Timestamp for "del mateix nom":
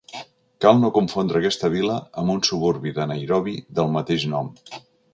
3.81-4.55